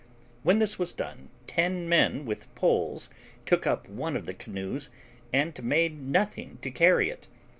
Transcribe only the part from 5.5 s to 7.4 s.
made nothing to carry it.